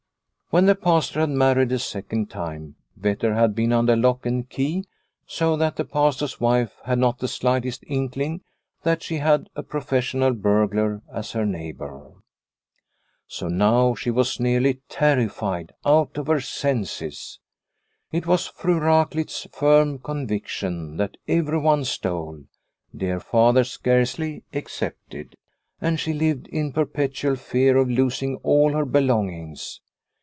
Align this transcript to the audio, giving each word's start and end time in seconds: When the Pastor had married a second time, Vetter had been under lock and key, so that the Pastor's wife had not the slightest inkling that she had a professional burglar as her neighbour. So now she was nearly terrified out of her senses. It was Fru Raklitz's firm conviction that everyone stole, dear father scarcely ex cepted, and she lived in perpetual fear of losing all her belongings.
When 0.53 0.65
the 0.65 0.75
Pastor 0.75 1.21
had 1.21 1.29
married 1.29 1.71
a 1.71 1.79
second 1.79 2.29
time, 2.29 2.75
Vetter 2.99 3.35
had 3.35 3.55
been 3.55 3.71
under 3.71 3.95
lock 3.95 4.25
and 4.25 4.49
key, 4.49 4.83
so 5.25 5.55
that 5.55 5.77
the 5.77 5.85
Pastor's 5.85 6.41
wife 6.41 6.73
had 6.83 6.99
not 6.99 7.19
the 7.19 7.29
slightest 7.29 7.85
inkling 7.87 8.41
that 8.83 9.01
she 9.01 9.19
had 9.19 9.47
a 9.55 9.63
professional 9.63 10.33
burglar 10.33 11.03
as 11.09 11.31
her 11.31 11.45
neighbour. 11.45 12.15
So 13.27 13.47
now 13.47 13.95
she 13.95 14.11
was 14.11 14.41
nearly 14.41 14.81
terrified 14.89 15.71
out 15.85 16.17
of 16.17 16.27
her 16.27 16.41
senses. 16.41 17.39
It 18.11 18.27
was 18.27 18.47
Fru 18.47 18.77
Raklitz's 18.77 19.47
firm 19.53 19.99
conviction 19.99 20.97
that 20.97 21.15
everyone 21.29 21.85
stole, 21.85 22.43
dear 22.93 23.21
father 23.21 23.63
scarcely 23.63 24.43
ex 24.51 24.81
cepted, 24.81 25.35
and 25.79 25.97
she 25.97 26.11
lived 26.11 26.47
in 26.49 26.73
perpetual 26.73 27.37
fear 27.37 27.77
of 27.77 27.89
losing 27.89 28.35
all 28.43 28.73
her 28.73 28.83
belongings. 28.83 29.79